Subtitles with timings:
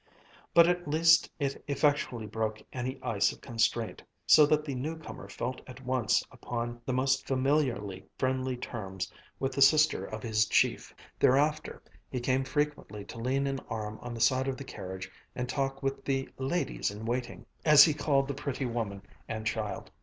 [0.55, 5.29] But at least it effectually broke any ice of constraint, so that the new comer
[5.29, 10.95] felt at once upon the most familiarly friendly terms with the sister of his chief.
[11.19, 15.47] Thereafter he came frequently to lean an arm on the side of the carriage and
[15.47, 19.91] talk with the "ladies in waiting," as he called the pretty woman and child.